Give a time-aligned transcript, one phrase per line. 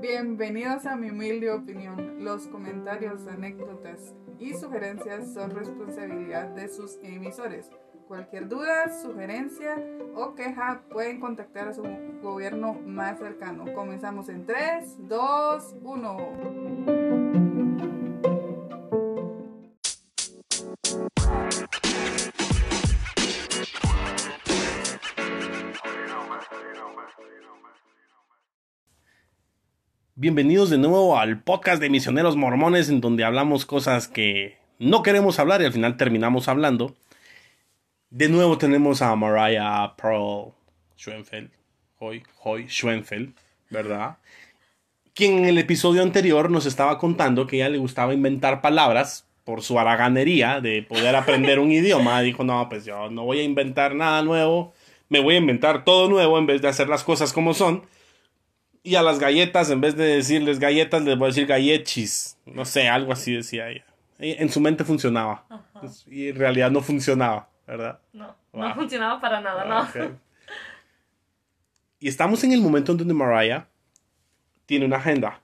[0.00, 2.24] Bienvenidos a mi humilde opinión.
[2.24, 7.70] Los comentarios, anécdotas y sugerencias son responsabilidad de sus emisores.
[8.08, 9.76] Cualquier duda, sugerencia
[10.16, 11.84] o queja pueden contactar a su
[12.20, 13.72] gobierno más cercano.
[13.74, 17.03] Comenzamos en 3, 2, 1.
[30.24, 35.38] Bienvenidos de nuevo al podcast de Misioneros Mormones, en donde hablamos cosas que no queremos
[35.38, 36.94] hablar y al final terminamos hablando.
[38.08, 40.54] De nuevo tenemos a Mariah Pearl
[40.96, 41.50] Schoenfeld,
[41.98, 43.34] Hoy, Hoy Schoenfeld,
[43.68, 44.16] ¿verdad?
[45.12, 49.60] Quien en el episodio anterior nos estaba contando que ella le gustaba inventar palabras por
[49.60, 52.22] su haraganería de poder aprender un idioma.
[52.22, 54.72] Dijo, no, pues yo no voy a inventar nada nuevo,
[55.10, 57.82] me voy a inventar todo nuevo en vez de hacer las cosas como son.
[58.86, 62.36] Y a las galletas, en vez de decirles galletas, les voy a decir gallechis.
[62.44, 63.86] No sé, algo así decía ella.
[64.18, 65.46] En su mente funcionaba.
[66.06, 67.98] Y en realidad no funcionaba, ¿verdad?
[68.12, 69.88] No, no funcionaba para nada, no.
[69.88, 70.10] Okay.
[71.98, 73.66] Y estamos en el momento en donde Mariah
[74.66, 75.40] tiene una agenda.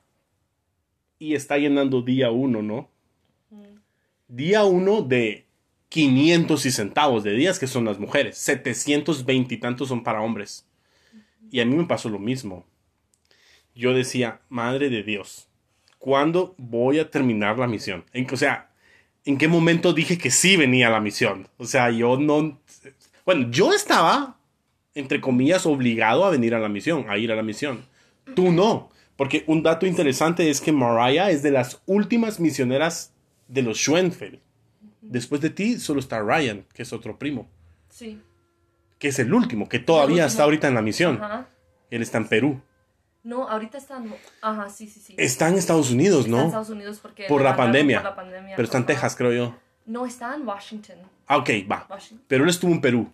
[1.17, 2.89] Y está llenando día uno, ¿no?
[4.27, 5.47] Día uno de
[5.89, 8.37] 500 y centavos de días que son las mujeres.
[8.37, 10.67] 720 y tantos son para hombres.
[11.49, 12.67] Y a mí me pasó lo mismo
[13.75, 15.47] yo decía, madre de Dios,
[15.99, 18.05] ¿cuándo voy a terminar la misión?
[18.13, 18.71] En, o sea,
[19.25, 21.47] ¿en qué momento dije que sí venía la misión?
[21.57, 22.59] O sea, yo no...
[23.25, 24.37] Bueno, yo estaba,
[24.95, 27.85] entre comillas, obligado a venir a la misión, a ir a la misión.
[28.35, 33.13] Tú no, porque un dato interesante es que Mariah es de las últimas misioneras
[33.47, 34.39] de los Schoenfeld.
[35.01, 37.47] Después de ti solo está Ryan, que es otro primo.
[37.89, 38.19] Sí.
[38.97, 41.21] Que es el último, que todavía está ahorita en la misión.
[41.21, 41.49] Ajá.
[41.89, 42.61] Él está en Perú.
[43.23, 44.13] No, ahorita están.
[44.41, 45.15] Ajá, sí, sí, sí.
[45.17, 46.37] Está en Estados Unidos, ¿no?
[46.37, 47.25] Está en Estados Unidos porque.
[47.25, 47.97] Por la, pandemia.
[47.97, 48.55] por la pandemia.
[48.55, 49.55] Pero está en Texas, creo yo.
[49.85, 50.97] No, está en Washington.
[51.27, 51.87] Ah, ok, va.
[52.27, 53.11] Pero él estuvo en Perú.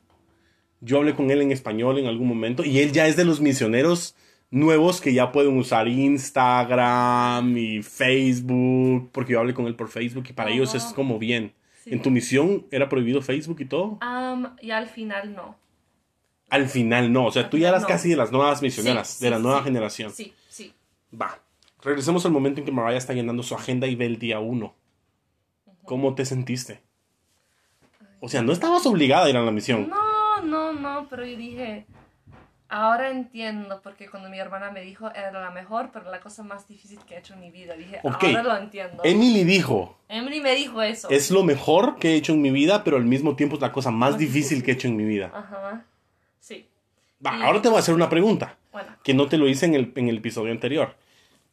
[0.79, 3.41] Yo hablé con él en español en algún momento y él ya es de los
[3.41, 4.15] misioneros
[4.51, 10.25] nuevos que ya pueden usar Instagram y Facebook, porque yo hablé con él por Facebook
[10.29, 11.53] y para ellos es como bien.
[11.85, 13.97] ¿En tu misión era prohibido Facebook y todo?
[14.01, 15.55] Um, y al final no.
[16.49, 19.31] Al final no, o sea, tú ya eras casi de las nuevas misioneras, sí, de
[19.31, 19.63] la nueva sí.
[19.65, 20.11] generación.
[20.13, 20.73] Sí, sí.
[21.19, 21.39] Va.
[21.81, 24.73] Regresemos al momento en que Mariah está llenando su agenda y ve el día uno.
[25.83, 26.81] ¿Cómo te sentiste?
[28.19, 29.89] O sea, no estabas obligada a ir a la misión.
[29.89, 31.85] No, no, no, pero yo dije,
[32.69, 36.67] ahora entiendo, porque cuando mi hermana me dijo era la mejor, pero la cosa más
[36.67, 39.03] difícil que he hecho en mi vida, dije, ahora lo entiendo.
[39.03, 41.09] Emily dijo, Emily me dijo eso.
[41.09, 43.71] es lo mejor que he hecho en mi vida, pero al mismo tiempo es la
[43.71, 45.31] cosa más difícil que he hecho en mi vida.
[45.33, 45.85] Ajá.
[46.47, 46.65] Sí.
[47.25, 49.65] Va, Y- ahora te voy a hacer una pregunta, Bueno, que no te lo hice
[49.65, 50.95] en el, en el episodio anterior.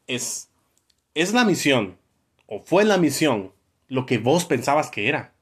[0.06, 0.50] Es,
[1.14, 1.98] ¿es la misión,
[2.46, 3.52] o fue la misión,
[3.88, 5.32] lo que vos pensabas que era?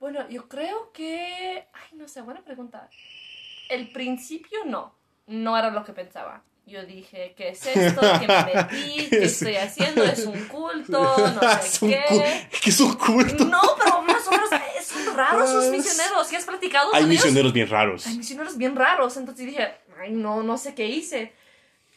[0.00, 2.90] bueno, yo creo que, ay, no sé, buena pregunta.
[3.70, 4.94] El principio no,
[5.26, 6.42] no era lo que pensaba.
[6.66, 8.00] Yo dije, ¿qué es esto?
[8.20, 9.08] ¿Qué me metí?
[9.08, 10.04] ¿Qué Es- estoy haciendo?
[10.04, 11.00] ¿Es un culto?
[11.34, 12.48] No es sé un qué.
[12.62, 13.44] ¿Qué es un culto?
[13.46, 14.26] No, pero más
[15.14, 16.26] raros sus misioneros.
[16.26, 17.24] ¿Sí has platicado Hay con ellos?
[17.24, 18.06] misioneros bien raros.
[18.06, 19.16] Hay misioneros bien raros.
[19.16, 21.32] Entonces dije, ay, no, no sé qué hice.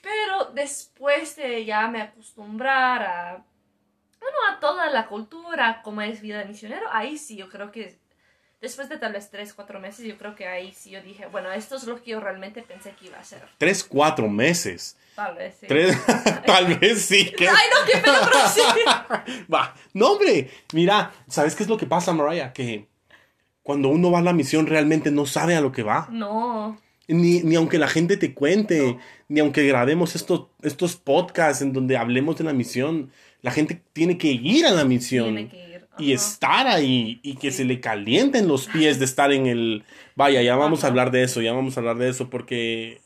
[0.01, 3.43] Pero después de ya me acostumbrar a,
[4.19, 7.97] bueno, a toda la cultura, como es vida de misionero, ahí sí, yo creo que
[8.61, 11.51] después de tal vez tres, cuatro meses, yo creo que ahí sí yo dije, bueno,
[11.51, 13.41] esto es lo que yo realmente pensé que iba a ser.
[13.57, 14.97] Tres, cuatro meses.
[15.15, 15.67] Tal vez sí.
[15.67, 15.97] Tres,
[16.45, 17.31] tal vez sí.
[17.37, 18.61] que- Ay, no, qué pedo, pero sí.
[19.53, 22.53] Va, no hombre, mira, ¿sabes qué es lo que pasa, Mariah?
[22.53, 22.87] Que
[23.67, 26.07] cuando uno va a la misión realmente no sabe a lo que va.
[26.09, 26.79] No.
[27.09, 28.97] Ni, ni aunque la gente te cuente,
[29.27, 33.11] ni aunque grabemos estos, estos podcasts en donde hablemos de la misión,
[33.41, 35.35] la gente tiene que ir a la misión.
[35.35, 35.87] Tiene que ir.
[35.99, 37.57] Y estar ahí y que Sí.
[37.57, 39.83] se le calienten los pies de estar en el...
[40.15, 43.01] Vaya, ya vamos a hablar de eso, ya vamos a hablar de eso porque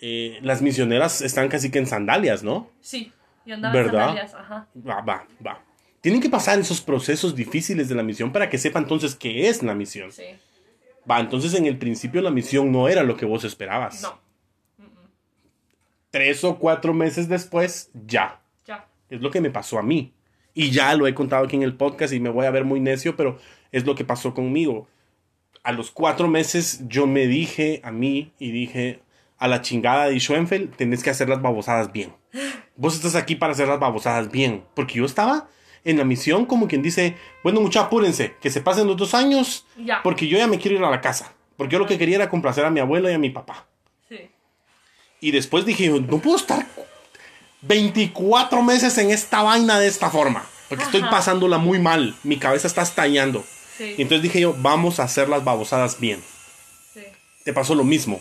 [0.00, 2.70] eh, las misioneras están casi que en sandalias, ¿no?
[2.80, 3.12] Sí.
[3.44, 4.66] Yo andaba en sandalias, ajá.
[4.88, 5.62] Va, va, va.
[6.06, 9.64] Tienen que pasar esos procesos difíciles de la misión para que sepa entonces qué es
[9.64, 10.12] la misión.
[10.12, 10.22] Sí.
[11.10, 14.02] Va, entonces en el principio la misión no era lo que vos esperabas.
[14.02, 14.16] No.
[16.12, 18.40] Tres o cuatro meses después, ya.
[18.64, 18.86] Ya.
[19.10, 20.12] Es lo que me pasó a mí.
[20.54, 22.78] Y ya lo he contado aquí en el podcast y me voy a ver muy
[22.78, 23.40] necio, pero
[23.72, 24.86] es lo que pasó conmigo.
[25.64, 29.00] A los cuatro meses yo me dije a mí y dije
[29.38, 32.12] a la chingada de Schoenfeld, tenés que hacer las babosadas bien.
[32.76, 34.62] Vos estás aquí para hacer las babosadas bien.
[34.76, 35.48] Porque yo estaba
[35.86, 39.64] en la misión como quien dice, bueno muchachos, apúrense, que se pasen los dos años,
[39.76, 40.02] Ya.
[40.02, 41.32] porque yo ya me quiero ir a la casa.
[41.56, 43.66] Porque yo lo que quería era complacer a mi abuelo y a mi papá.
[44.08, 44.28] Sí.
[45.20, 46.66] Y después dije, no puedo estar
[47.62, 50.44] 24 meses en esta vaina de esta forma.
[50.68, 52.14] Porque estoy pasándola muy mal.
[52.24, 53.44] Mi cabeza está estallando.
[53.78, 53.94] Sí.
[53.96, 56.22] Y entonces dije yo, vamos a hacer las babosadas bien.
[56.92, 57.00] sí.
[57.44, 58.20] Te pasó lo mismo.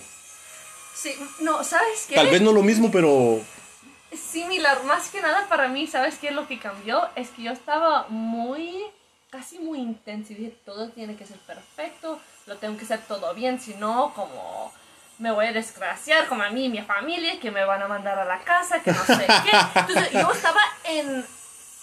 [0.93, 2.15] Sí, no, ¿sabes qué?
[2.15, 3.41] Tal vez no lo mismo, pero
[4.17, 6.31] Similar, más que nada para mí, ¿sabes qué?
[6.31, 8.83] Lo que cambió es que yo estaba muy,
[9.29, 13.33] casi muy intensa y dije, todo tiene que ser perfecto, lo tengo que hacer todo
[13.33, 14.73] bien, si no, como
[15.17, 18.19] me voy a desgraciar como a mí y mi familia, que me van a mandar
[18.19, 19.79] a la casa, que no sé qué.
[19.79, 21.25] Entonces yo estaba en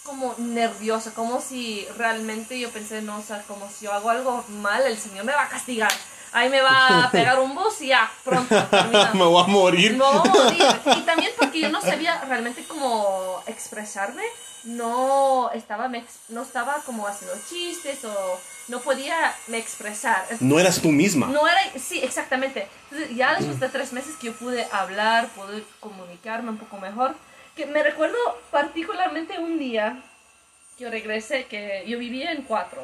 [0.04, 4.44] como nerviosa, como si realmente yo pensé, no, o sea, como si yo hago algo
[4.48, 5.92] mal, el Señor me va a castigar.
[6.32, 8.54] Ahí me va a pegar un bus y ya, pronto,
[9.14, 10.00] me voy a morir.
[10.02, 10.92] A.
[10.96, 14.22] Y también porque yo no sabía realmente cómo expresarme,
[14.64, 20.24] no estaba, me no estaba como haciendo chistes o no podía me expresar.
[20.40, 21.26] No eras tú misma.
[21.26, 22.68] No era, sí, exactamente.
[22.90, 27.14] Entonces, ya después de tres meses que yo pude hablar, pude comunicarme un poco mejor,
[27.56, 28.16] que me recuerdo
[28.50, 30.02] particularmente un día
[30.78, 32.82] que yo regresé, que yo vivía en cuatro.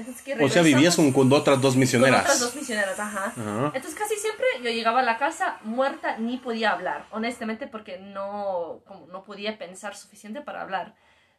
[0.00, 2.22] Entonces, que o sea, vivías con, con otras dos con misioneras.
[2.22, 3.26] otras dos misioneras, ajá.
[3.26, 3.72] Ajá.
[3.74, 8.80] Entonces casi siempre yo llegaba a la casa muerta, ni podía hablar, honestamente, porque no,
[8.86, 10.94] como no podía pensar suficiente para hablar.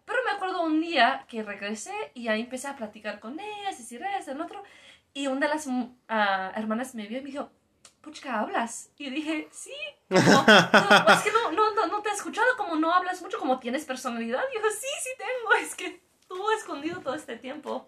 [0.06, 4.02] Pero me acuerdo un día que regresé y ahí empecé a platicar con ellas, decir
[4.18, 4.64] esto, el otro,
[5.14, 5.68] y una de las
[6.10, 7.50] ah, hermanas me vio y me dijo,
[8.02, 8.90] Puchka, ¿hablas?
[8.98, 9.74] Y yo dije, sí.
[10.10, 13.60] "No, es que no, no, no, no te he escuchado, como no hablas mucho, como
[13.60, 14.42] tienes personalidad.
[14.52, 17.88] Y yo, sí, sí tengo, es que estuvo escondido todo este tiempo.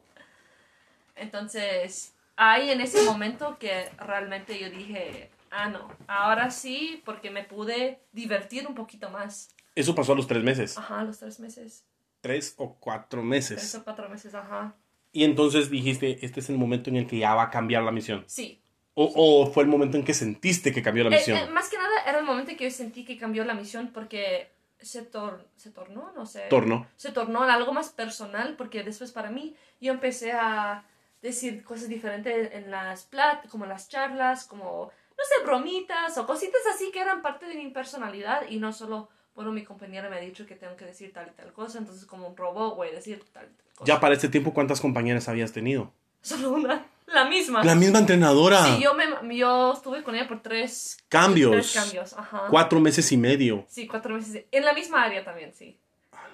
[1.15, 7.43] Entonces, ahí en ese momento que realmente yo dije, ah, no, ahora sí, porque me
[7.43, 9.49] pude divertir un poquito más.
[9.75, 10.77] Eso pasó a los tres meses.
[10.77, 11.83] Ajá, los tres meses.
[12.21, 13.75] Tres o cuatro Tres meses.
[13.75, 14.75] o cuatro meses, ajá.
[15.11, 17.91] Y entonces dijiste, este es el momento en el que ya va a cambiar la
[17.91, 18.23] misión.
[18.27, 18.59] Sí.
[18.95, 21.37] O, o fue el momento en que sentiste que cambió la Eh, misión.
[21.37, 24.51] eh, más que nada era el momento que yo sentí que cambió la misión porque
[24.79, 26.41] se, tor se tornó, no sé.
[26.49, 26.87] Torno.
[26.95, 30.85] se tornó en algo más personal porque después para mí yo empecé a
[31.23, 36.61] decir cosas diferentes en las plat como las charlas, como, no sé, bromitas o cositas
[36.75, 40.19] así que eran parte de mi personalidad y no solo, bueno, mi compañera me ha
[40.19, 42.91] dicho que tengo que decir tal y tal cosa, entonces como un robot voy a
[42.91, 43.91] decir tal y tal cosa.
[43.91, 45.91] Ya para este tiempo, ¿cuántas compañeras habías tenido?
[46.21, 47.63] Solo una, la misma.
[47.63, 48.63] La misma entrenadora.
[48.65, 51.51] Sí, yo, me, yo estuve con ella por tres Cambios.
[51.51, 52.47] Tres cambios, ajá.
[52.49, 53.65] Cuatro meses y medio.
[53.69, 54.45] Sí, cuatro meses.
[54.51, 55.77] En la misma área también, sí.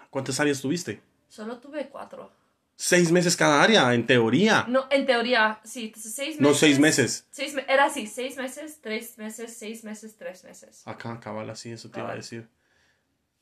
[0.09, 1.01] ¿Cuántas áreas tuviste?
[1.27, 2.31] Solo tuve cuatro.
[2.81, 4.63] Seis meses cada área, en teoría.
[4.69, 5.87] No, en teoría, sí.
[5.87, 6.41] Entonces, seis meses.
[6.41, 7.27] No, seis meses.
[7.29, 10.83] Seis era así, seis meses, tres meses, seis meses, tres meses.
[10.87, 12.21] Acá, cabal, así, eso te iba a Cabal.
[12.21, 12.47] decir.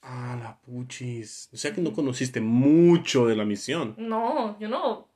[0.01, 1.49] Ah, la puchis.
[1.53, 3.93] O sea que no conociste mucho de la misión.
[3.99, 5.07] No, yo no.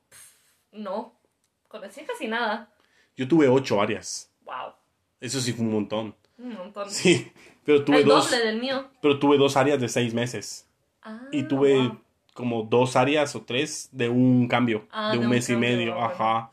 [0.71, 1.19] No.
[1.67, 2.71] Conocí casi nada.
[3.17, 4.29] Yo tuve ocho áreas.
[4.43, 4.73] Wow.
[5.19, 6.15] Eso sí fue un montón.
[6.37, 6.91] Un montón.
[6.91, 7.31] Sí,
[7.65, 8.29] pero tuve El dos.
[8.29, 8.87] doble del mío.
[9.01, 10.67] Pero tuve dos áreas de seis meses.
[11.01, 12.01] Ah, Y tuve wow.
[12.33, 15.55] Como dos áreas o tres de un cambio, Ah, de un de un mes y
[15.55, 15.93] medio.
[15.93, 16.23] ah, bueno.
[16.23, 16.51] Ajá.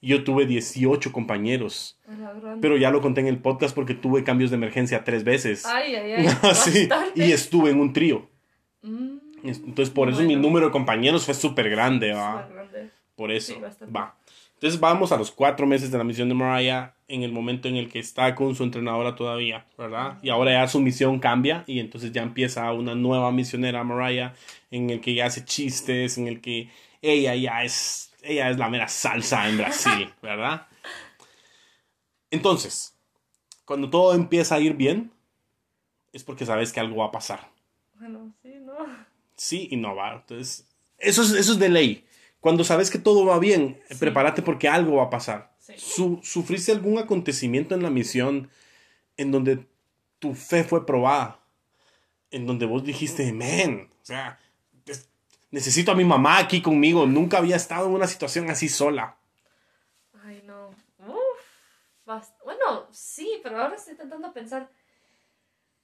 [0.00, 1.98] Yo tuve 18 compañeros.
[2.08, 5.02] A la gran- Pero ya lo conté en el podcast porque tuve cambios de emergencia
[5.02, 5.66] tres veces.
[5.66, 6.26] Ay, ay, ay.
[6.54, 8.28] Sí, y estuve en un trío.
[8.82, 12.42] Mm, Entonces, por eso mi número de compañeros fue súper grande, ¿va?
[12.42, 12.90] súper grande.
[13.16, 13.54] Por eso.
[13.54, 13.84] Sí.
[13.94, 14.14] Va.
[14.58, 17.76] Entonces, vamos a los cuatro meses de la misión de Mariah en el momento en
[17.76, 20.18] el que está con su entrenadora todavía, ¿verdad?
[20.20, 24.34] Y ahora ya su misión cambia y entonces ya empieza una nueva misionera Mariah
[24.72, 28.68] en el que ya hace chistes, en el que ella ya es, ella es la
[28.68, 30.66] mera salsa en Brasil, ¿verdad?
[32.32, 32.98] Entonces,
[33.64, 35.12] cuando todo empieza a ir bien,
[36.12, 37.48] es porque sabes que algo va a pasar.
[37.94, 38.74] Bueno, sí, ¿no?
[39.36, 40.14] Sí y no va.
[40.14, 40.66] Entonces,
[40.98, 42.07] eso es, eso es de ley.
[42.40, 43.96] Cuando sabes que todo va bien, Sí.
[43.96, 45.54] prepárate porque algo va a pasar.
[45.58, 45.74] Sí.
[45.76, 48.50] Su- ¿Sufriste algún acontecimiento en la misión
[49.16, 49.66] en donde
[50.18, 51.40] tu fe fue probada?
[52.30, 54.38] En donde vos dijiste, men, o sea,
[54.86, 55.08] es-
[55.50, 57.06] necesito a mi mamá aquí conmigo.
[57.06, 59.16] Nunca había estado en una situación así sola.
[60.24, 60.68] Ay, no.
[60.98, 62.24] Uf.
[62.44, 64.70] Bueno, sí, pero ahora estoy intentando pensar.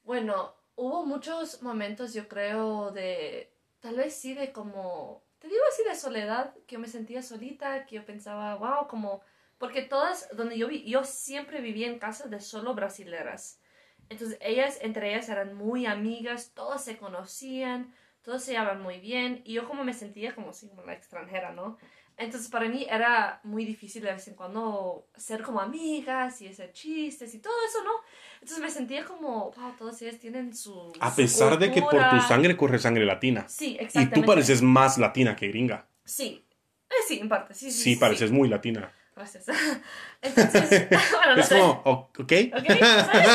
[0.04, 3.50] Bueno, hubo muchos momentos, yo creo, de.
[3.80, 5.23] Tal vez sí, de como.
[5.44, 9.20] Te digo así de soledad, que yo me sentía solita, que yo pensaba, wow, como.
[9.58, 13.60] Porque todas, donde yo vi, yo siempre vivía en casas de solo brasileras.
[14.08, 19.42] Entonces, ellas, entre ellas, eran muy amigas, todas se conocían, todos se llevaban muy bien,
[19.44, 21.76] y yo como me sentía como si como la extranjera, ¿no?
[22.16, 26.72] Entonces para mí era muy difícil de vez en cuando ser como amigas y hacer
[26.72, 27.90] chistes y todo eso, ¿no?
[28.34, 30.92] Entonces me sentía como, wow, todas ellas tienen su...
[31.00, 33.46] A su pesar de que por tu sangre corre sangre latina.
[33.48, 34.20] Sí, Y exactamente.
[34.20, 35.86] tú pareces más latina que gringa.
[36.04, 36.44] Sí,
[36.90, 37.82] Eh, sí, en parte, sí, sí.
[37.82, 38.92] Sí, pareces muy latina.
[39.16, 39.46] Gracias.
[40.22, 41.58] Entonces, bueno, no es sé.
[41.58, 42.32] como, ¿ok?
[42.52, 42.78] ¿Ok?
[42.78, 43.28] ¿sabes?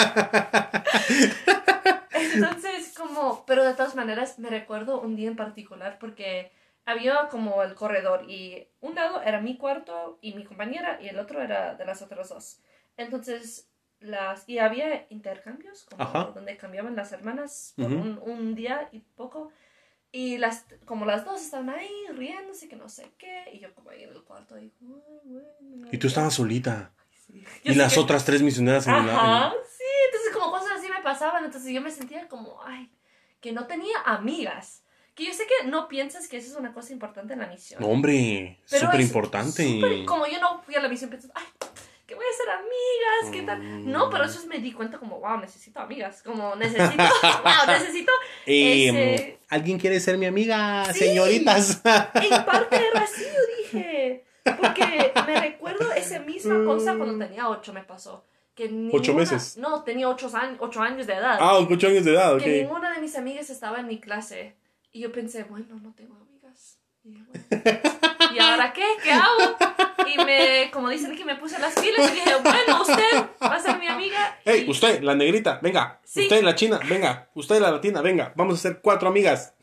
[2.34, 6.52] Entonces, como, pero de todas maneras me recuerdo un día en particular porque
[6.90, 11.20] había como el corredor y un lado era mi cuarto y mi compañera y el
[11.20, 12.60] otro era de las otras dos.
[12.98, 13.70] Entonces,
[14.00, 16.32] las, y había intercambios como Ajá.
[16.34, 17.96] donde cambiaban las hermanas por Ujú.
[18.02, 19.52] un, un día y poco.
[20.12, 23.92] Y las, como las dos estaban ahí riéndose que no sé qué, y yo como
[23.92, 26.92] ahí en el cuarto, y, "Ay, bueno, Y tú estabas solita.
[27.12, 27.44] Sí.
[27.64, 31.04] Y las que- otras tres misioneras en el Ajá, sí, entonces como cosas así me
[31.04, 32.92] pasaban, entonces yo me sentía como, ay,
[33.40, 34.84] que no tenía amigas.
[35.20, 37.82] Que yo sé que no piensas que eso es una cosa importante en la misión.
[37.82, 40.06] No, hombre, súper importante.
[40.06, 41.46] como yo no fui a la misión pensando, ay,
[42.08, 43.62] que voy a ser amigas, ¿qué tal?
[43.62, 43.92] Mm.
[43.92, 47.04] No, pero eso me di cuenta como, wow, necesito amigas, como necesito,
[47.44, 48.12] wow, necesito,
[48.46, 51.00] Eh, ese- ¿Alguien quiere ser mi amiga, Sí.
[51.00, 51.82] señoritas?
[52.14, 57.74] en parte era así, yo dije, porque me recuerdo esa misma cosa cuando tenía ocho
[57.74, 58.24] me pasó.
[58.56, 59.58] Que ¿Ocho ninguna- meses?
[59.58, 61.38] No, tenía ocho años, ocho años de edad.
[61.42, 62.42] ah, ocho años de edad, ok.
[62.44, 64.56] que ninguna de mis amigas estaba en mi clase.
[64.92, 66.80] Y yo pensé, bueno, no tengo amigas.
[67.04, 67.32] Y, bueno,
[68.34, 68.84] ¿y ahora qué?
[69.04, 69.58] ¿Qué hago?
[70.08, 73.60] Y me, como dicen que me puse las pilas y dije, bueno, usted va a
[73.60, 74.40] ser mi amiga.
[74.44, 76.00] Hey, Y- usted, la negrita, venga.
[76.04, 76.22] Sí.
[76.24, 77.30] Usted, la china, venga.
[77.36, 78.34] Usted, la latina, venga.
[78.36, 79.54] Vamos a ser cuatro amigas.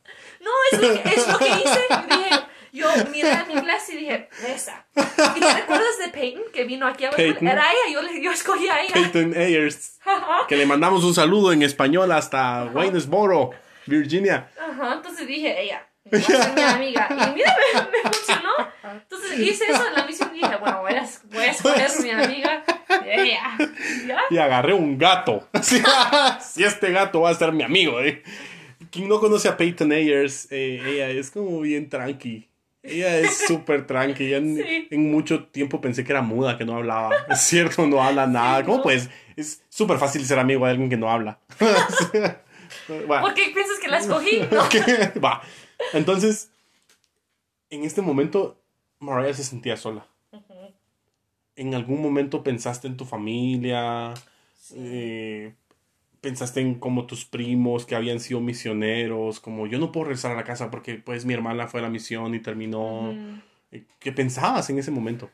[0.40, 1.80] No, es lo, que, es lo que hice.
[1.90, 2.30] Yo dije,
[2.72, 4.86] yo miré a mi clase y dije, esa.
[4.94, 7.36] ¿Y te recuerdas de Peyton que vino aquí a ver?
[7.40, 8.94] Era ella, yo, le- yo escogí a ella.
[8.94, 9.98] Peyton Ayers.
[10.48, 13.50] Que le mandamos un saludo en español hasta Waynesboro,
[13.86, 14.50] Virginia.
[14.60, 17.08] Ajá, entonces dije, ella, va a ser mi amiga.
[17.10, 18.50] Y mira, me, me funcionó.
[18.92, 22.10] Entonces hice eso en la misión y dije, bueno, voy a, voy a escoger mi
[22.10, 22.64] amiga.
[23.04, 23.56] Y ella.
[24.06, 24.18] ¿Ya?
[24.30, 25.48] Y agarré un gato.
[26.40, 28.00] Si este gato va a ser mi amigo.
[28.00, 28.22] ¿eh?
[28.90, 32.48] Quien no conoce a Peyton Ayers, eh, ella es como bien tranqui.
[32.82, 34.26] Ella es súper tranqui.
[34.26, 34.88] Ella en, Sí.
[34.92, 37.10] en mucho tiempo pensé que era muda, que no hablaba.
[37.28, 38.62] Es cierto, no habla nada.
[38.64, 38.82] ¿Cómo ¿no?
[38.84, 39.10] pues?
[39.34, 41.40] Es súper fácil ser amigo de alguien que no habla.
[42.86, 44.40] ¿Por qué piensas que la escogí?
[44.50, 45.20] No.
[45.20, 45.42] Va.
[45.92, 46.50] Entonces,
[47.70, 48.60] en este momento,
[49.00, 50.06] Mariah se sentía sola.
[51.56, 54.12] ¿En algún momento pensaste en tu familia?
[54.74, 55.54] Eh,
[56.20, 60.36] pensaste en como tus primos que habían sido misioneros, como yo no puedo regresar a
[60.36, 63.14] la casa porque pues mi hermana fue a la misión y terminó.
[63.70, 65.30] Eh, ¿Qué pensabas en ese momento?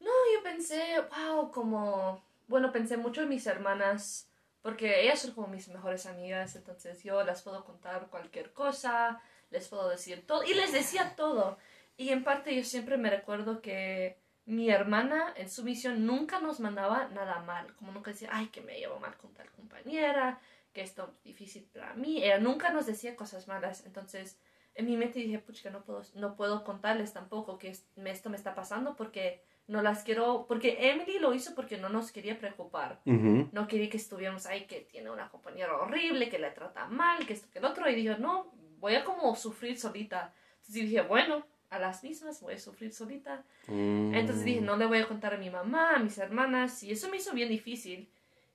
[0.00, 4.28] No, yo pensé, wow, como, bueno, pensé mucho en mis hermanas,
[4.64, 9.68] porque ellas son como mis mejores amigas, entonces yo las puedo contar cualquier cosa, les
[9.68, 11.58] puedo decir todo, y les decía todo.
[11.98, 14.16] Y en parte yo siempre me recuerdo que
[14.46, 18.62] mi hermana en su misión nunca nos mandaba nada mal, como nunca decía, ay, que
[18.62, 20.40] me llevo mal con tal compañera,
[20.72, 24.38] que esto es difícil para mí, ella nunca nos decía cosas malas, entonces
[24.74, 28.54] en mi mente dije, pucha, no puedo, no puedo contarles tampoco que esto me está
[28.54, 33.00] pasando porque no las quiero, porque Emily lo hizo porque no nos quería preocupar.
[33.06, 33.48] Ujú.
[33.52, 37.32] No quería que estuviéramos ahí, que tiene una compañera horrible, que le trata mal, que
[37.32, 37.88] esto, que el otro.
[37.88, 40.32] Y dijo, no, voy a como sufrir solita.
[40.56, 43.42] Entonces dije, bueno, a las mismas voy a sufrir solita.
[43.66, 44.14] Mm.
[44.14, 46.82] Entonces dije, no le voy a contar a mi mamá, a mis hermanas.
[46.82, 48.08] Y eso me hizo bien difícil.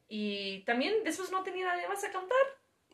[0.07, 2.37] Y también después no tenía nadie más a contar.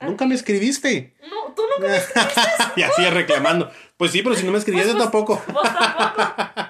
[0.01, 1.15] Nunca me escribiste.
[1.29, 3.71] No, tú nunca me y así reclamando.
[3.97, 5.41] Pues sí, pero si no me escribías yo Pues, tampoco.
[5.51, 6.64] Vos tampoco.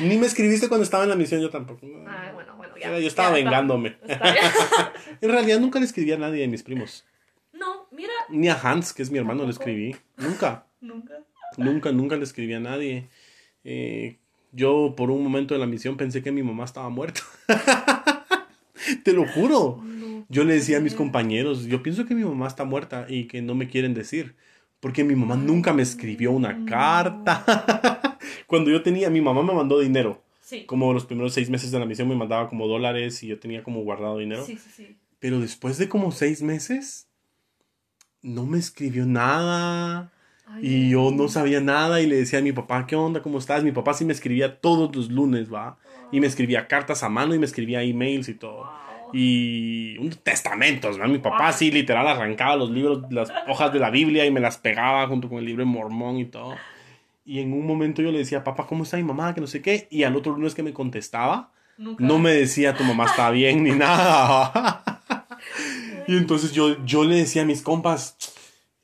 [0.00, 1.86] Ni me escribiste cuando estaba en la misión yo tampoco.
[2.06, 2.98] Ay, bueno, bueno, ya.
[2.98, 3.96] Yo estaba ya, vengándome.
[4.06, 4.92] está.
[5.20, 7.04] En realidad nunca le escribí a nadie de mis primos.
[7.52, 9.96] No, mira, Ni a Hans, que es mi hermano, le escribí.
[10.16, 11.14] Nunca, nunca.
[11.56, 13.08] nunca, nunca le escribí a nadie.
[13.64, 14.18] Eh,
[14.52, 17.22] yo por un momento de la misión pensé que mi mamá estaba muerta.
[19.02, 19.80] Te lo juro.
[19.82, 20.26] No.
[20.28, 23.42] Yo le decía a mis compañeros, yo pienso que mi mamá está muerta y que
[23.42, 24.36] no me quieren decir.
[24.80, 28.13] Porque mi mamá nunca me escribió una carta.
[28.46, 30.22] Cuando yo tenía, mi mamá me mandó dinero.
[30.40, 30.64] Sí.
[30.66, 33.62] Como los primeros seis meses de la misión me mandaba como dólares y yo tenía
[33.62, 34.44] como guardado dinero.
[34.44, 34.96] Sí, sí, sí.
[35.18, 37.08] Pero después de como seis meses,
[38.20, 40.12] no me escribió nada.
[40.46, 43.22] Ay, Y yo no sabía nada y le decía a mi papá, ¿qué onda?
[43.22, 43.64] ¿Cómo estás?
[43.64, 45.78] Mi papá sí me escribía todos los lunes, ¿va?
[46.12, 48.64] Y me escribía cartas a mano y me escribía emails y todo.
[48.64, 49.14] Wow.
[49.14, 51.06] Y un testamentos, ¿va?
[51.06, 54.58] Mi papá sí literal arrancaba los libros, las hojas de la Biblia y me las
[54.58, 56.54] pegaba junto con el libro de Mormón y todo.
[57.24, 59.34] Y en un momento yo le decía, papá, ¿cómo está mi mamá?
[59.34, 59.86] Que no sé qué.
[59.90, 62.04] Y al otro lunes que me contestaba, Nunca.
[62.04, 64.82] no me decía tu mamá está bien ni nada.
[66.06, 68.16] y entonces yo, yo le decía a mis compas,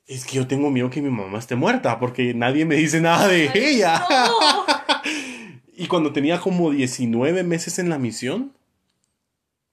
[0.07, 3.27] es que yo tengo miedo que mi mamá esté muerta porque nadie me dice nada
[3.27, 4.03] de Ay, ella.
[4.09, 4.65] no.
[5.73, 8.53] Y cuando tenía como 19 meses en la misión,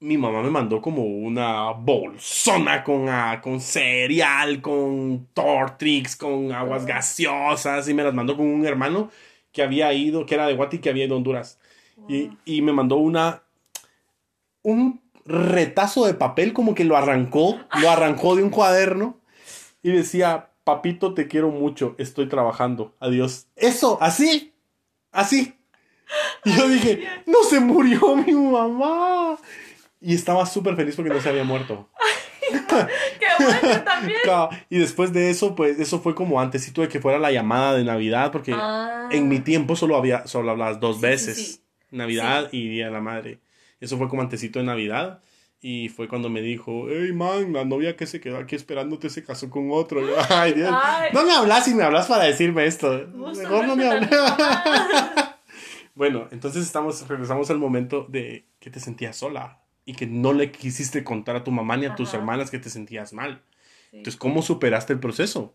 [0.00, 6.86] mi mamá me mandó como una bolsona con, ah, con cereal, con Tortrix, con aguas
[6.86, 9.10] gaseosas, y me las mandó con un hermano
[9.52, 11.58] que había ido, que era de Guati, que había ido a Honduras.
[12.08, 13.42] Y, y me mandó una,
[14.62, 19.18] un retazo de papel, como que lo arrancó, lo arrancó de un cuaderno,
[19.82, 23.48] y decía, papito, te quiero mucho, estoy trabajando, adiós.
[23.56, 24.52] Eso, así,
[25.10, 25.54] así.
[26.44, 29.38] Y yo dije, no se murió mi mamá.
[30.00, 31.88] Y estaba súper feliz porque no se había muerto.
[33.18, 34.18] ¡Qué bueno también!
[34.22, 37.74] Claro, Y después de eso, pues eso fue como antesito de que fuera la llamada
[37.74, 39.08] de Navidad, porque Ah.
[39.10, 41.36] en mi tiempo solo había, solo hablabas dos Sí, sí, veces.
[41.36, 41.60] sí.
[41.90, 43.40] Navidad y Día de la Madre.
[43.80, 45.20] Eso fue como antesito de Navidad.
[45.60, 49.24] Y fue cuando me dijo, hey man, la novia que se quedó aquí esperándote se
[49.24, 50.00] casó con otro.
[50.00, 50.70] Yo, Ay, Dios.
[50.72, 51.10] Ay.
[51.12, 53.08] No me hablas y me hablas para decirme esto.
[53.36, 54.08] Mejor no me hablas.
[55.94, 59.58] Bueno, entonces estamos, regresamos al momento de que te sentías sola
[59.88, 62.68] y que no le quisiste contar a tu mamá ni a tus hermanas que te
[62.68, 63.40] sentías mal.
[63.90, 63.96] Sí.
[63.96, 65.54] Entonces, ¿cómo superaste el proceso?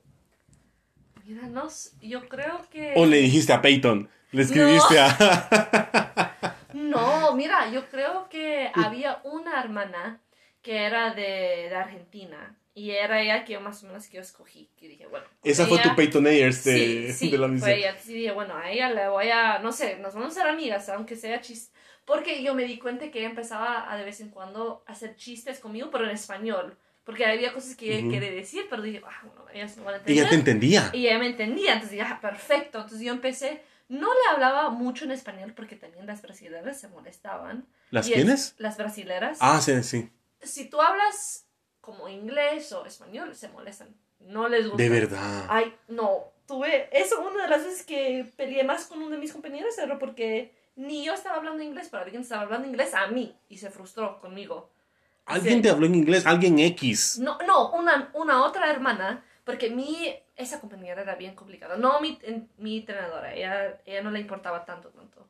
[1.24, 1.68] Mira, no,
[2.02, 2.94] yo creo que...
[2.96, 4.10] ¿O le dijiste a Peyton?
[4.32, 6.32] ¿Le escribiste a...?
[6.74, 10.20] No, mira, yo creo que había una hermana
[10.64, 14.22] que era de, de Argentina y era ella que yo más o menos que yo
[14.22, 14.72] escogí.
[14.76, 15.28] Que dije, bueno.
[15.44, 17.70] Esa fue tu Peyton Ayers de, sí, sí, de la fue misión.
[17.72, 17.96] ella.
[18.00, 20.90] Sí, dije, bueno, a ella le voy a, no sé, nos vamos a ser amigas,
[20.90, 21.72] aunque sea chiste.
[22.06, 25.16] Porque yo me di cuenta que ella empezaba a de vez en cuando a hacer
[25.16, 26.78] chistes conmigo, pero en español.
[27.06, 28.12] Porque había cosas que ella Ujú.
[28.12, 30.22] quería decir, pero dije, ah, bueno, ellas no van a entender.
[30.22, 30.90] Ella te entendía.
[30.94, 32.78] Y ella me entendía, entonces dije, ah, perfecto.
[32.80, 37.66] Entonces yo empecé, no le hablaba mucho en español porque también las brasileras se molestaban.
[37.92, 38.56] ¿Las Y es- tienes?
[38.58, 39.38] Las brasileras.
[39.42, 40.10] Ah, sí, sí.
[40.42, 41.46] Si tú hablas
[41.82, 43.90] como inglés o español, se molestan.
[44.20, 44.82] No les gusta.
[44.82, 45.46] De verdad.
[45.50, 46.32] Ay, no.
[46.48, 50.00] Tuve eso una de las veces que peleé más con uno de mis compañeros era
[50.00, 53.70] porque ni yo estaba hablando inglés, pero alguien estaba hablando inglés a mí y se
[53.70, 54.70] frustró conmigo.
[55.26, 57.20] Alguien te habló en inglés, alguien X.
[57.20, 61.78] No, no, una, una otra hermana, porque mi, esa compañera era bien complicada.
[61.78, 62.20] No mi,
[62.58, 65.28] mi entrenadora, ella, ella no le importaba tanto, tanto.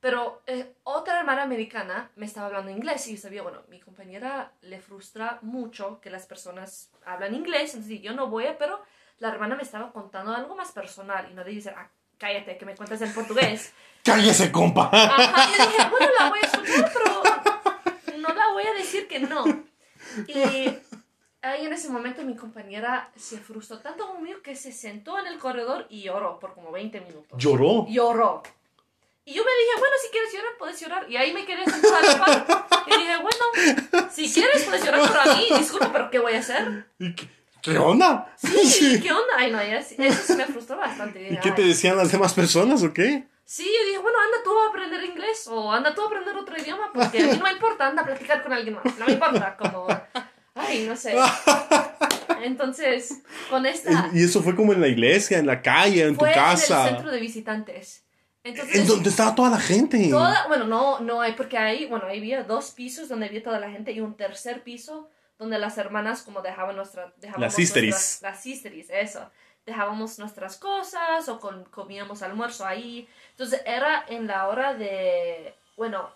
[0.00, 4.52] Pero eh, otra hermana americana me estaba hablando inglés y yo sabía, bueno, mi compañera
[4.62, 8.80] le frustra mucho que las personas hablan inglés, entonces yo no voy a, pero
[9.18, 12.66] la hermana me estaba contando algo más personal y no le dice, ah, cállate, que
[12.66, 13.72] me cuentas en portugués.
[14.04, 14.90] ¡Cállese, compa!
[14.92, 19.20] Ajá, yo dije, bueno, la voy a escuchar, pero no la voy a decir que
[19.20, 19.44] no.
[20.26, 20.38] Y
[21.42, 25.38] ahí en ese momento mi compañera se frustró tanto conmigo que se sentó en el
[25.38, 27.38] corredor y lloró por como 20 minutos.
[27.42, 27.86] Lloró.
[27.88, 28.42] Lloró.
[29.24, 31.10] Y yo me dije, bueno, si quieres llorar, puedes llorar.
[31.10, 32.66] Y ahí me quedé sentada al par.
[32.86, 35.48] Y dije, bueno, si quieres, puedes llorar por mí.
[35.58, 36.86] Disculpa, pero ¿qué voy a hacer?
[36.98, 37.28] ¿Y qué,
[37.72, 38.32] qué onda?
[38.38, 39.32] Sí, ¿qué onda?
[39.36, 41.32] Ay, no, sí, eso sí me frustró bastante.
[41.32, 43.26] ¿Y qué te decían las demás personas o qué?
[43.44, 46.54] Sí, yo dije, bueno, anda tú a aprender inglés o anda tú a aprender otro
[46.60, 48.98] idioma porque a mí no me importa, anda a platicar con alguien más.
[48.98, 49.86] No me importa, como,
[50.54, 51.14] ay, no sé.
[52.42, 54.10] Entonces, con esta...
[54.12, 56.44] Y eso fue como en la iglesia, en la calle, en Fue tu en el
[56.50, 56.88] casa.
[56.88, 58.04] centro de visitantes.
[58.44, 60.08] Entonces, En donde estaba toda la gente.
[60.08, 63.58] toda, bueno, no, no hay, porque ahí, bueno, ahí había dos pisos donde había toda
[63.58, 67.12] la gente y un tercer piso donde las hermanas como dejaban nuestra...
[67.16, 68.18] Dejábamos Las sisteris.
[68.22, 69.30] Las sisteris, eso.
[69.66, 73.08] Dejábamos nuestras cosas o con- comíamos almuerzo ahí.
[73.32, 76.10] Entonces era en la hora de, bueno,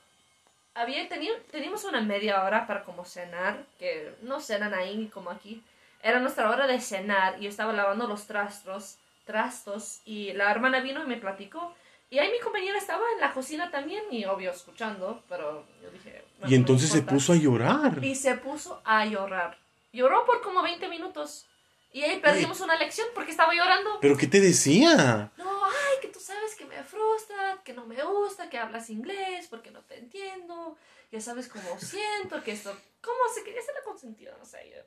[0.74, 5.62] había teni- teníamos una media hora para como cenar, que no cenan ahí como aquí.
[6.02, 10.80] Era nuestra hora de cenar y yo estaba lavando los trastos, trastos y la hermana
[10.80, 11.74] vino y me platicó.
[12.12, 16.22] Y ahí mi compañera estaba en la cocina también y obvio escuchando, pero yo dije...
[16.38, 18.04] bueno, y entonces se puso a llorar.
[18.04, 19.58] Y se puso a llorar.
[19.94, 21.46] Lloró por como 20 minutos.
[21.90, 23.98] Y ahí perdimos una lección porque estaba llorando.
[24.02, 25.32] ¿Pero qué te decía?
[25.38, 29.46] No, ay, que tú sabes que me frustra, que no me gusta, que hablas inglés,
[29.48, 30.76] porque no te entiendo.
[31.10, 32.76] Ya sabes cómo siento, que esto...
[33.00, 34.36] ¿Cómo se quería ser la consentida?
[34.38, 34.58] No sé.
[34.70, 34.82] Yo,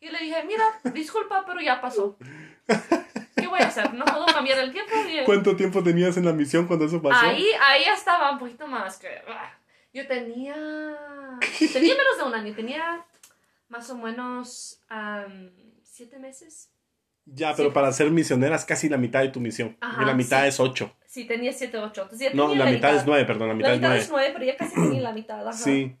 [0.00, 2.16] yo le dije, mira, disculpa, pero ya pasó.
[3.36, 3.92] ¿Qué voy a hacer?
[3.94, 4.92] No puedo cambiar el tiempo.
[5.08, 7.26] Y- ¿Cuánto tiempo tenías en la misión cuando eso pasó?
[7.26, 9.08] Ahí, ahí estaba un poquito más que...
[9.28, 9.52] ah.
[9.92, 10.54] Yo tenía...
[11.72, 12.54] Tenía menos de un año.
[12.54, 13.04] Tenía
[13.68, 15.50] más o menos am,
[15.82, 16.70] siete meses.
[17.26, 17.74] Ya, pero Sí.
[17.74, 19.76] para ser misioneras casi la mitad de tu misión.
[19.80, 20.48] Ajá, y la mitad sí.
[20.48, 20.96] es ocho.
[21.06, 22.02] Sí, tenía siete, ocho.
[22.02, 24.02] Entonces ya No, tenía la mitad es nueve, perdón, la mitad, La es mitad nueve.
[24.04, 25.40] es nueve, pero ya casi tenía la mitad.
[25.40, 25.52] Ajá.
[25.52, 25.96] Sí.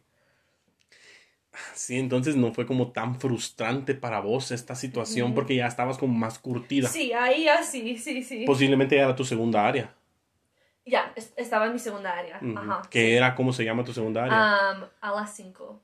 [1.74, 5.34] Sí, entonces no fue como tan frustrante para vos esta situación Ujú.
[5.36, 6.88] porque ya estabas como más curtida.
[6.88, 8.44] Sí, ahí ya sí, sí, sí.
[8.46, 9.94] Posiblemente ya era tu segunda área.
[10.86, 12.38] ya, es- estaba en mi segunda área.
[12.42, 12.58] Ujú.
[12.58, 12.82] Ajá.
[12.90, 14.70] Que era, ¿cómo se llama tu segunda área?
[14.70, 15.80] Am, a las cinco.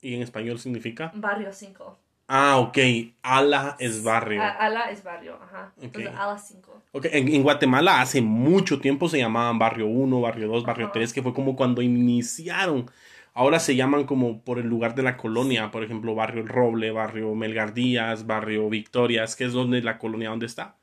[0.00, 1.98] y en español significa Barrio cinco.
[2.30, 2.76] Ah, ok.
[3.22, 4.42] Ala es barrio.
[4.42, 5.72] A- Ala es barrio, ajá.
[5.78, 5.82] Ok.
[5.84, 6.82] Entonces, Ala 5.
[6.92, 10.92] Ok, En, en Guatemala hace mucho tiempo se llamaban Barrio 1, Barrio 2, Barrio Ajá.
[10.92, 12.90] 3, que fue como cuando iniciaron.
[13.38, 16.90] Ahora se llaman como por el lugar de la colonia, por ejemplo, Barrio El Roble,
[16.90, 20.74] Barrio Melgar Díaz, Barrio Victorias, que es donde la colonia donde está.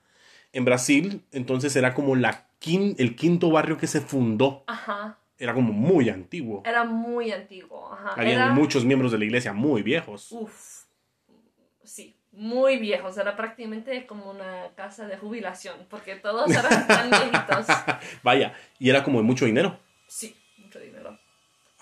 [0.53, 4.63] En Brasil, entonces era como la quin- el quinto barrio que se fundó.
[4.67, 5.19] Ajá.
[5.37, 6.63] Era como muy antiguo.
[6.65, 8.13] Era muy antiguo, ajá.
[8.13, 10.31] Habían Era, muchos miembros de la iglesia muy viejos.
[10.31, 10.85] Uf.
[11.83, 13.17] Sí, muy viejos.
[13.17, 17.67] Era prácticamente como una casa de jubilación, porque todos eran tan viejitos.
[18.23, 19.77] Vaya, y era como de mucho dinero.
[20.07, 20.33] Sí.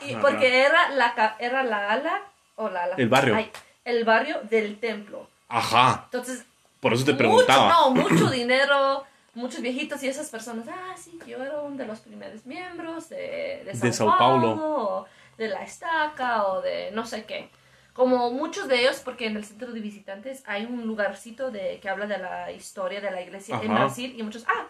[0.08, 0.22] Y Ajá.
[0.22, 2.22] porque era la, era la ala,
[2.56, 2.96] o la ala.
[2.98, 3.36] El barrio.
[3.36, 3.52] Ay,
[3.86, 5.28] el barrio del templo.
[5.50, 6.46] Ajá, Entonces,
[6.80, 7.89] por eso te preguntaba.
[7.89, 9.04] Mucho, no, mucho dinero,
[9.36, 13.63] muchos viejitos y esas personas, ah, sí, yo era uno de los primeros miembros de,
[13.66, 14.52] de Sao, De Sao Paulo.
[14.60, 15.06] o
[15.38, 17.50] de La Estaca, o de no sé qué.
[17.94, 21.89] Como muchos de ellos, porque en el centro de visitantes hay un lugarcito de, que
[21.89, 23.82] habla de la historia de la iglesia en Ajá.
[23.86, 24.66] Brasil, y muchos, ah,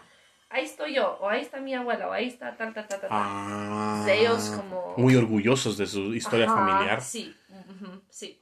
[0.54, 3.08] ahí estoy yo, o ahí está mi abuela, o ahí está tal, tal, tal, tal.
[3.12, 7.00] Ah, De ellos como- Muy orgullosos de su historia Ajá, familiar.
[7.02, 7.36] Sí,
[8.10, 8.40] sí.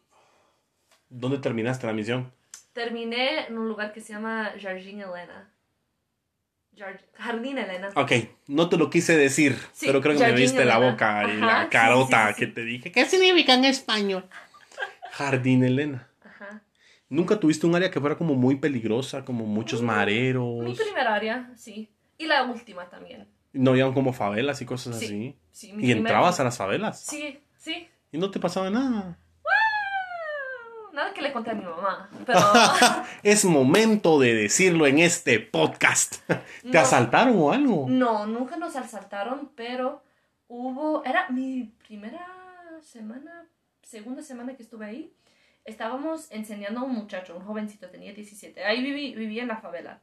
[1.09, 2.33] ¿Dónde terminaste la misión?
[2.72, 5.48] Terminé en un lugar que se llama Jardim Elena.
[6.75, 7.90] Jar- Jardín Elena.
[7.94, 8.12] Ok,
[8.46, 11.37] no te lo quise decir, Sí, pero creo que me Jardín viste la boca y
[11.37, 12.40] Ajá, la carota sí, sí, sí.
[12.40, 12.92] que te dije.
[12.92, 14.25] ¿Qué significa en español?
[15.11, 16.09] Jardín Elena.
[16.25, 16.62] Ajá.
[17.11, 20.64] ¿Nunca tuviste un área que fuera como muy peligrosa, como muchos Mm, mareros?
[20.64, 21.90] Mi primer área, sí.
[22.22, 23.26] Y la última también.
[23.52, 25.37] ¿No habían como favelas y cosas Sí, así?
[25.50, 27.00] Sí, ¿Y primer- entrabas a las favelas?
[27.00, 27.88] Sí, sí.
[28.12, 29.18] ¿Y no te pasaba nada?
[30.92, 32.11] Nada que le conté a mi mamá.
[32.26, 32.38] Pero.
[33.22, 36.16] Es momento de decirlo en este podcast.
[36.26, 36.80] ¿Te No.
[36.80, 37.87] asaltaron o algo?
[37.88, 40.02] no, nunca nos asaltaron, pero
[40.48, 41.02] hubo.
[41.04, 42.26] Era mi primera
[42.82, 43.46] semana,
[43.82, 45.12] segunda semana que estuve ahí.
[45.64, 48.62] Estábamos enseñando a un muchacho, un jovencito, tenía 17.
[48.64, 50.00] Ahí viví, vivía en la favela.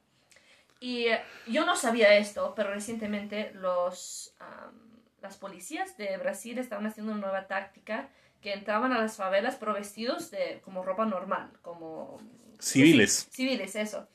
[0.80, 4.74] Y eh, yo no sabía esto, pero recientemente los, am,
[5.22, 8.10] las policías de Brasil estaban haciendo una nueva táctica
[8.42, 12.18] que entraban a las favelas pero vestidos de como ropa normal, como...
[12.60, 13.28] Civiles.
[13.30, 14.08] Sí, civiles, eso.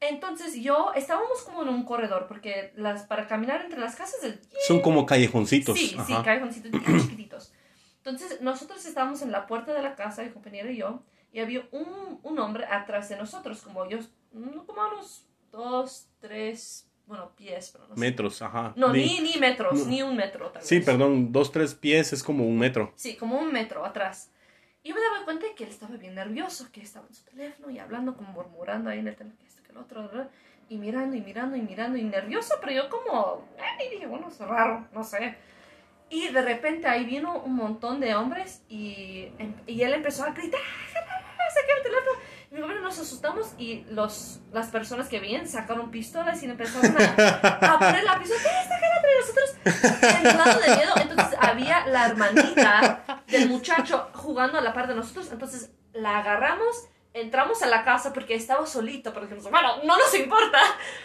[0.00, 4.20] Entonces yo, estábamos como en un corredor, porque las, para caminar entre las casas
[4.66, 5.78] Son como callejoncitos.
[5.78, 6.22] Sí, sí, Ajá.
[6.22, 7.52] callejoncitos bien chiquititos.
[7.98, 11.66] Entonces, nosotros estábamos en la puerta de la casa, mi compañero y yo, y había
[11.72, 13.98] un, un hombre atrás de nosotros, como yo,
[14.32, 18.00] como a unos dos, tres, bueno, pies, pero no sé.
[18.00, 18.72] Metros, ajá.
[18.76, 19.84] No, ni, ni metros, no.
[19.86, 20.84] ni un metro tal Sí, vez.
[20.86, 22.92] perdón, dos, tres pies es como un metro.
[22.96, 24.30] Sí, como un metro atrás.
[24.82, 27.78] Y me daba cuenta que él estaba bien nervioso, que estaba en su teléfono y
[27.78, 30.30] hablando, como murmurando ahí en el teléfono, que esto, que el otro, ¿verdad?
[30.70, 34.28] y mirando y mirando y mirando y nervioso, pero yo como, eh, y dije, bueno,
[34.28, 35.34] es raro, no sé.
[36.10, 40.30] Y de repente ahí vino un montón de hombres y, em- y él empezó a
[40.32, 40.60] gritar,
[40.92, 42.17] saqué el teléfono.
[42.58, 47.04] Mi compañero nos asustamos y los, las personas que veían sacaron pistolas y empezaron a,
[47.74, 50.00] a poner la pistola, ¿qué está entre nosotros?
[50.00, 50.92] Temblando de miedo.
[51.00, 55.30] Entonces había la hermanita del muchacho jugando a la par de nosotros.
[55.30, 60.14] Entonces la agarramos, entramos a la casa porque estaba solito, pero dijimos, bueno, no nos
[60.14, 60.58] importa.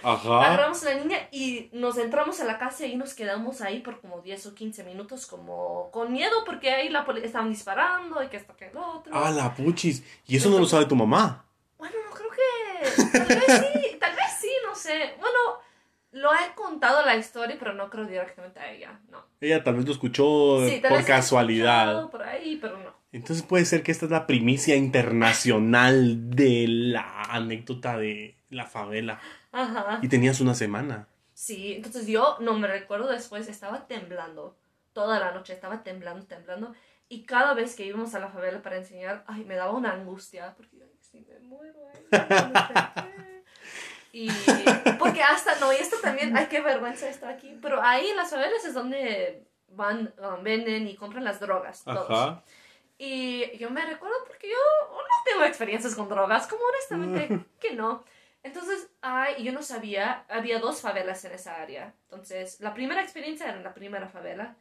[0.04, 0.46] Ajá.
[0.46, 4.00] Agarramos a la niña y nos entramos a la casa y nos quedamos ahí por
[4.02, 8.38] como 10 o 15 minutos como con miedo porque ahí la estaban disparando y que
[8.38, 9.13] esto que el otro.
[9.16, 10.04] Ah, la puchis.
[10.28, 11.46] Y eso no lo sabe tu mamá.
[11.78, 15.16] Bueno, creo que tal vez sí, tal vez sí, no sé.
[15.20, 15.38] Bueno,
[16.12, 19.26] lo he contado la historia, pero no creo directamente a ella, no.
[19.42, 21.88] Ella tal vez lo escuchó Sí, tal por casualidad.
[21.88, 23.03] escuchado Por ahí, pero no.
[23.13, 29.21] Entonces puede ser que esta es la primicia internacional de la anécdota de la favela.
[29.52, 29.99] Ajá.
[30.02, 31.08] Y tenías una semana.
[31.36, 34.58] Sí, entonces yo no me recuerdo después, estaba temblando.
[34.93, 36.73] Toda la noche estaba temblando, temblando.
[37.08, 40.56] Y cada vez que íbamos a la favela para enseñar, ay, me daba una angustia.
[40.58, 41.80] Porque, ay, si me muero
[42.12, 43.13] no qué.
[44.12, 44.30] Y
[44.97, 47.58] porque hasta, no, y esto también, ay, qué vergüenza está aquí.
[47.62, 51.84] Pero ahí en las favelas es donde van, um, venden y compran las drogas.
[51.84, 52.39] Todos.
[52.97, 54.58] Y yo me recuerdo porque yo
[54.91, 58.03] no tengo experiencias con drogas, como honestamente que no.
[58.43, 61.93] Entonces, ay, yo no sabía, había dos favelas en esa área.
[62.03, 64.56] Entonces, la primera experiencia era en la primera favela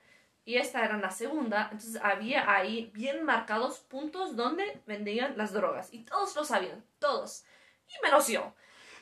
[0.44, 1.68] y esta era en la segunda.
[1.72, 7.44] Entonces, había ahí bien marcados puntos donde vendían las drogas y todos lo sabían, todos.
[7.88, 8.54] Y menos yo.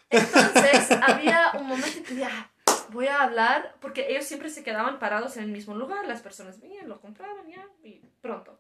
[0.08, 2.50] Entonces, había un momento en que dije, "Ah,
[2.88, 6.60] voy a hablar, porque ellos siempre se quedaban parados en el mismo lugar, las personas
[6.60, 8.58] venían, lo compraban ya, y pronto.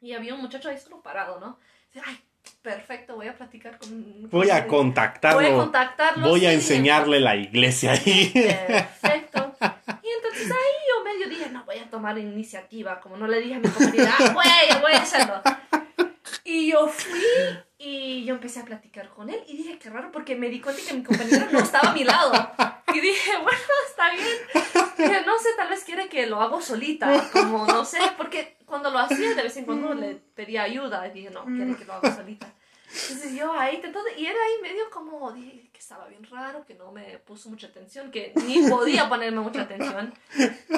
[0.00, 1.58] Y había un muchacho ahí solo parado, ¿no?
[1.92, 2.18] Dice, ay,
[2.62, 4.30] perfecto, voy a platicar con...
[4.30, 5.40] Voy a con- contactarlo.
[5.40, 6.28] Voy a contactarlo.
[6.28, 8.30] Voy a sí, enseñarle la iglesia ahí.
[8.32, 9.54] Perfecto.
[10.02, 13.54] Y entonces ahí yo medio dije, no voy a tomar iniciativa, como no le dije
[13.54, 15.40] a mi compañera, ah, voy, voy a hacerlo.
[16.44, 17.20] Y Y yo fui
[17.78, 20.82] y yo empecé a platicar con él y dije, qué raro, porque me di cuenta
[20.86, 22.32] que mi compañero no estaba a mi lado.
[22.92, 23.58] Y dije, bueno,
[23.88, 24.26] está bien.
[24.98, 28.90] Dije, no sé, tal vez quiere que lo hago solita, como no sé, porque cuando
[28.90, 31.94] lo hacía de vez en cuando le pedía ayuda y dije, no, quiere que lo
[31.94, 32.50] haga solita.
[32.92, 36.74] Entonces yo ahí todo y era ahí medio como, dije que estaba bien raro, que
[36.74, 40.12] no me puso mucha atención, que ni podía ponerme mucha atención.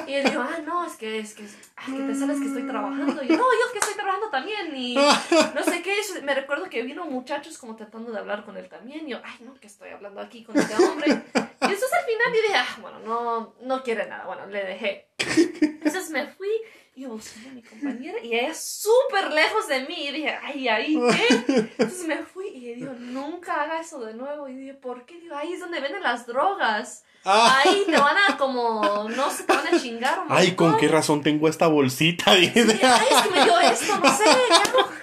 [0.07, 1.43] Y él dijo, ah, no, es que, es que,
[1.75, 3.23] ah, que te sabes que estoy trabajando.
[3.23, 4.75] Y yo, no, yo que estoy trabajando también.
[4.75, 8.57] Y no sé qué, eso, me recuerdo que vino muchachos como tratando de hablar con
[8.57, 9.07] él también.
[9.07, 11.07] Y yo, ay, no, que estoy hablando aquí con este hombre.
[11.09, 14.25] Y entonces al final dije, ah, bueno, no, no quiere nada.
[14.25, 15.07] Bueno, le dejé.
[15.17, 16.49] Entonces me fui
[16.95, 19.95] y yo a mi compañera y ella súper lejos de mí.
[20.07, 21.35] Y dije, ay, ahí, ¿qué?
[21.77, 24.47] Entonces me fui y le digo, nunca haga eso de nuevo.
[24.47, 25.19] Y dije, ¿por qué?
[25.19, 27.03] Digo, ahí es donde venden las drogas.
[27.25, 27.61] Ah.
[27.65, 30.19] Ahí te van a como, no sé, te van a chingar.
[30.19, 30.81] un Ay, ¿con montón".
[30.81, 32.37] qué razón tengo esta bolsita?
[32.37, 32.79] Y, Dice.
[32.83, 34.23] ay, es que me dio esto, no sé.
[34.49, 34.93] ya no-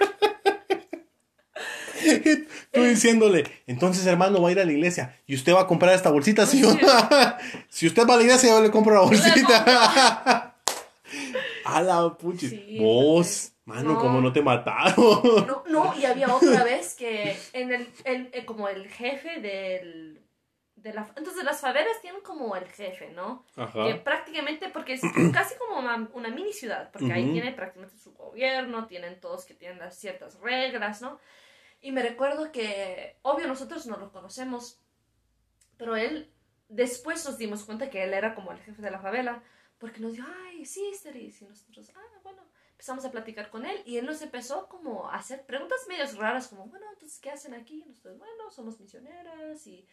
[2.71, 5.93] Tú diciéndole, entonces hermano va a ir a la iglesia y usted va a comprar
[5.93, 6.45] esta bolsita.
[6.45, 6.69] Si, yo-
[7.69, 10.50] si usted va a la iglesia, yo le compro la bolsita.
[11.75, 12.49] A la puchi.
[12.49, 13.99] Sí, Vos, mano, No.
[13.99, 14.95] como no te mataron.
[15.47, 20.21] No, no, y había otra vez que en el, el- el- como el jefe del,
[20.75, 21.11] de la...
[21.15, 23.45] Entonces las favelas tienen como el jefe, ¿no?
[23.55, 24.03] Que Ajá.
[24.03, 25.01] prácticamente, porque es
[25.33, 27.33] casi como una, una mini ciudad, porque ahí Ujú.
[27.33, 31.19] tiene prácticamente su gobierno, tienen todos que tienen las ciertas reglas, ¿no?
[31.81, 34.79] Y me recuerdo que, obvio, nosotros no lo conocemos,
[35.77, 36.31] pero él,
[36.69, 39.41] después nos dimos cuenta que él era como el jefe de la favela,
[39.81, 43.81] porque nos dijo, ay, sí, Esteris, y nosotros, ah, bueno, empezamos a platicar con él,
[43.83, 47.55] y él nos empezó como a hacer preguntas medias raras, como, bueno, entonces, ¿qué hacen
[47.55, 47.83] aquí?
[47.87, 49.87] Nosotros, bueno, somos misioneras, y,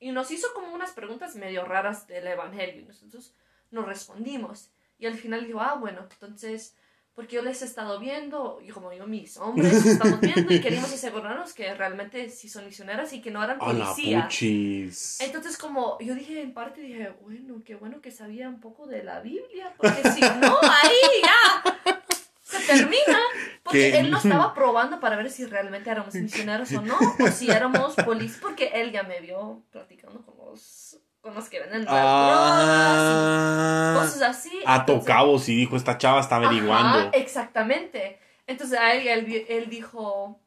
[0.00, 3.34] y nos hizo como unas preguntas medio raras del evangelio, y nosotros
[3.70, 4.70] nos respondimos.
[4.98, 6.74] Y al final dijo, ah, bueno, entonces,
[7.14, 10.92] porque yo les he estado viendo, y como yo, mis hombres, estamos viendo y queríamos
[10.92, 15.20] asegurarnos que realmente sí son misioneras y que no eran policías.
[15.20, 19.04] Entonces, como yo dije en parte, dije, bueno, qué bueno que sabía un poco de
[19.04, 22.00] la Biblia, porque si no, ahí ya
[22.42, 23.20] se termina.
[23.62, 23.98] Porque ¿Qué?
[24.00, 27.94] él no estaba probando para ver si realmente éramos misioneros o no, o si éramos
[27.94, 34.10] policías, porque él ya me vio platicando con los, con los que venden Ah, drogas
[34.12, 34.62] y cosas así.
[34.66, 36.98] a tocabos y dijo, esta chava está averiguando.
[36.98, 38.20] Ajá, exactamente.
[38.46, 40.38] Entonces a él, él, él dijo,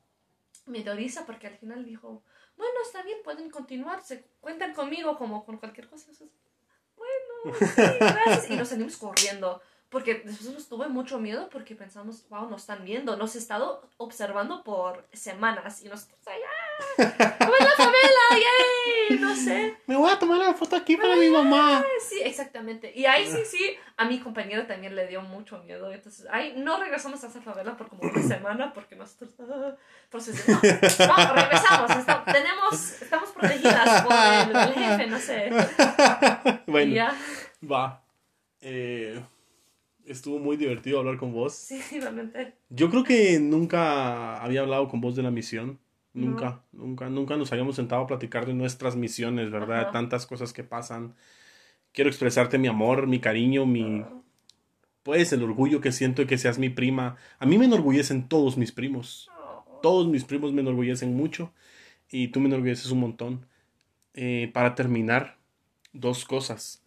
[0.67, 2.21] me dio risa porque al final dijo,
[2.57, 6.11] bueno, está bien, pueden continuar, se cuentan conmigo como con cualquier cosa.
[6.11, 6.29] Entonces,
[6.95, 8.51] bueno, sí, gracias.
[8.51, 9.59] Y nos salimos corriendo.
[9.89, 13.89] Porque después nos tuve mucho miedo porque pensamos, wow, nos están viendo, nos he estado
[13.95, 16.49] observando por semanas y nosotros allá,
[16.97, 19.75] la favela, yay, no sé.
[19.87, 21.83] Me voy a tomar la foto aquí para mi mamá.
[22.07, 22.91] Sí, exactamente.
[22.95, 25.91] Y ahí sí, sí, a mi compañero también le dio mucho miedo.
[25.91, 29.31] Entonces, ahí no regresamos a esa favela por como una semana porque nosotros...
[29.39, 31.91] ah, entonces, no, no, regresamos.
[31.91, 35.49] está- tenemos, estamos protegidas por el, el jefe, no sé.
[36.67, 37.15] Bueno, ya,
[37.69, 38.03] va.
[38.61, 39.21] Eh,
[40.05, 41.53] estuvo muy divertido hablar con vos.
[41.53, 42.55] sí, realmente.
[42.69, 45.79] Yo creo que nunca había hablado con vos de la misión.
[46.17, 49.81] Nunca, nunca, nunca nos habíamos sentado a platicar de nuestras misiones, ¿verdad?
[49.81, 49.91] Ajá.
[49.91, 51.13] Tantas cosas que pasan.
[51.91, 54.03] Quiero expresarte mi amor, mi cariño, mi...
[55.03, 57.17] Pues el orgullo que siento de que seas mi prima.
[57.39, 59.29] A mí me enorgullecen todos mis primos.
[59.37, 61.53] Oh, Todos mis primos me enorgullecen mucho
[62.09, 63.45] y tú me enorgulleces un montón.
[64.15, 65.37] Eh, para terminar,
[65.93, 66.83] dos cosas.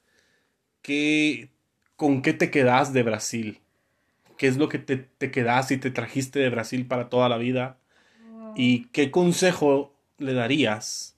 [0.83, 1.51] ¿Qué,
[1.95, 3.61] ¿Con qué te quedas de Brasil?
[4.37, 7.39] ¿Qué es lo que te, te quedas y te trajiste de Brasil para toda la
[7.39, 7.80] vida?
[8.57, 11.17] ¿Y qué consejo le darías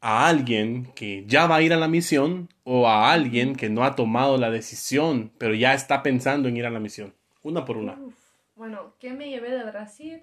[0.00, 3.84] a alguien que ya va a ir a la misión o a alguien que no
[3.84, 7.14] ha tomado la decisión, pero ya está pensando en ir a la misión?
[7.42, 7.92] Una por una.
[7.92, 8.14] Uf,
[8.56, 10.22] Bueno, ¿qué me llevé de Brasil?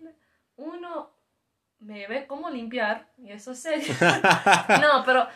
[0.57, 1.11] Uno,
[1.79, 3.93] me llevé cómo limpiar, y eso es serio.
[4.81, 5.27] no, pero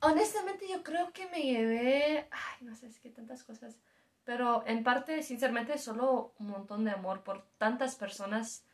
[0.00, 3.76] honestamente yo creo que me llevé, ay, no sé, es que tantas cosas,
[4.24, 8.64] pero en parte, sinceramente, solo un montón de amor por tantas personas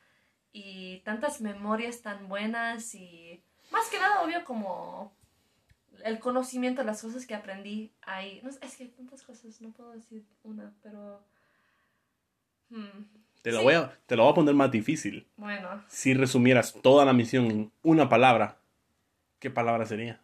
[0.52, 5.12] y tantas memorias tan buenas y más que nada, obvio, como
[6.04, 8.40] el conocimiento, las cosas que aprendí ahí.
[8.42, 11.24] No es que tantas cosas, no puedo decir una, pero...
[12.70, 13.04] hmm,
[13.42, 13.64] Te lo, Sí.
[13.64, 15.26] voy a, te lo voy a poner más difícil.
[15.36, 18.56] Bueno, Si resumieras toda la misión en una palabra,
[19.38, 20.20] ¿qué palabra sería?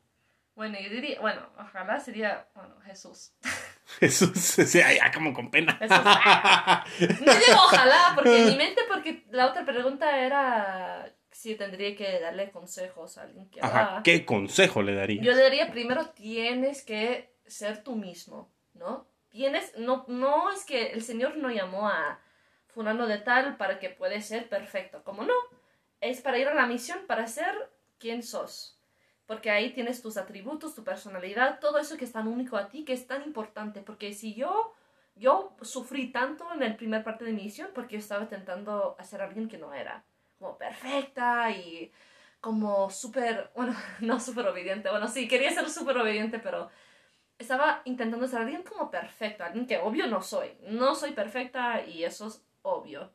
[0.55, 3.33] bueno, yo diría, bueno, ojalá sería, bueno, Jesús.
[4.01, 5.75] Jesús, sea ya como con pena.
[5.77, 5.99] Jesús.
[6.05, 6.85] ah.
[7.01, 12.21] No digo ojalá, porque en mi mente, porque la otra pregunta era si tendría que
[12.21, 14.03] darle consejos a alguien que Ajá, va.
[14.03, 15.25] ¿qué consejo le darías?
[15.25, 19.07] Yo diría primero tienes que ser tú mismo, ¿no?
[19.31, 22.21] Tienes, no, no es que el Señor no llamó a
[22.67, 25.35] fulano de tal para que puede ser perfecto, como no.
[26.01, 27.55] es para ir a la misión para ser
[27.99, 28.78] quien sos.
[29.29, 32.87] Porque ahí tienes tus atributos, tu personalidad, todo eso que es tan único a ti,
[32.87, 33.83] que es tan importante.
[33.83, 34.75] Porque si yo,
[35.17, 39.21] yo sufrí tanto en el primer parte de mi misión porque yo estaba intentando hacer
[39.21, 40.03] a alguien que no era.
[40.39, 41.93] Como perfecta y
[42.41, 44.89] como súper, bueno, no súper obediente.
[44.89, 46.71] Bueno, sí, quería ser súper obediente, pero
[47.39, 50.57] estaba intentando ser alguien como perfecto, alguien que obvio no soy.
[50.63, 53.11] No soy perfecta y eso es obvio.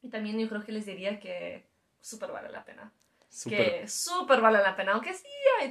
[0.00, 1.66] Y también yo creo que les diría que
[2.00, 2.90] súper vale la pena.
[3.28, 3.80] Súper.
[3.80, 4.92] Que súper vale la pena.
[4.92, 5.26] Aunque sí,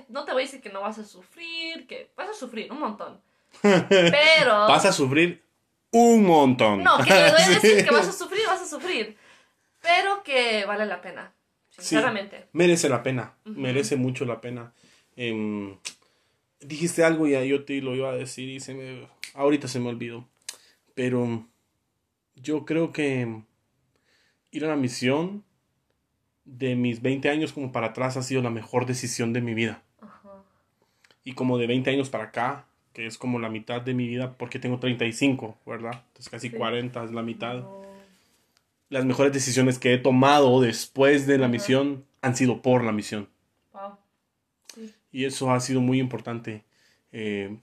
[0.10, 2.80] no te voy a decir que no vas a sufrir, que vas a sufrir un
[2.80, 3.22] montón.
[3.62, 4.68] Pero...
[4.68, 5.44] Vas a sufrir
[5.92, 6.84] un montón.
[6.84, 9.18] No, que le voy a decir que vas a sufrir, vas a sufrir.
[9.82, 11.34] Pero que vale la pena.
[11.70, 11.82] Sí.
[11.82, 12.48] Sinceramente.
[12.54, 14.74] Merece la pena, merece mucho la pena.
[15.16, 15.78] Em,
[16.60, 19.90] dijiste algo y yo te lo iba a decir y se me, ahorita se me
[19.90, 20.28] olvidó.
[20.96, 21.46] Pero
[22.36, 23.44] yo creo que
[24.52, 25.44] ir a la misión
[26.48, 29.84] de mis 20 años como para atrás ha sido la mejor decisión de mi vida.
[30.02, 30.44] Ajá.
[31.24, 34.34] Y como de 20 años para acá, que es como la mitad de mi vida,
[34.38, 36.04] porque tengo 35, ¿verdad?
[36.08, 36.56] Entonces casi Sí.
[36.56, 37.58] 40 es la mitad.
[37.58, 37.82] No.
[38.90, 41.52] Las mejores decisiones que he tomado después de la Ajá.
[41.52, 43.28] misión han sido por la misión.
[43.74, 43.98] Wow.
[44.74, 44.94] Sí.
[45.12, 46.64] Y eso ha sido muy importante.
[47.12, 47.58] Eh,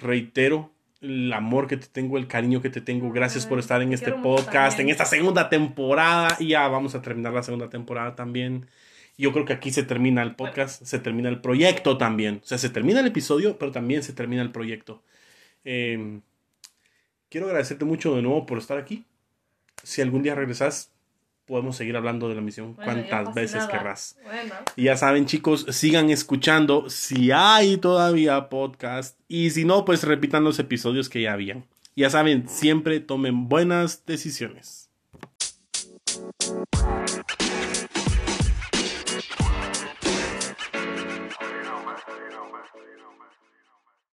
[0.00, 0.70] reitero
[1.00, 3.10] el amor que te tengo, el cariño que te tengo.
[3.10, 6.36] Gracias por estar en te este podcast, en esta segunda temporada.
[6.38, 8.66] Y ya vamos a terminar la segunda temporada también.
[9.16, 12.40] Yo creo que aquí se termina el podcast, se termina el proyecto también.
[12.42, 15.02] O sea, se termina el episodio, pero también se termina el proyecto.
[15.64, 16.20] Eh,
[17.28, 19.04] quiero agradecerte mucho de nuevo por estar aquí.
[19.82, 20.90] Si algún día regresas,
[21.50, 24.16] podemos seguir hablando de la misión Bueno, cuantas veces querrás.
[24.22, 24.54] Bueno.
[24.76, 29.18] Y ya saben, chicos, sigan escuchando si hay todavía podcast.
[29.26, 31.66] Y si no, pues repitan los episodios que ya habían.
[31.96, 34.90] Ya saben, siempre tomen buenas decisiones.